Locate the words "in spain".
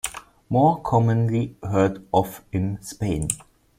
2.51-3.27